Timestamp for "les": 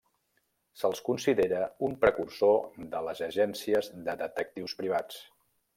3.09-3.25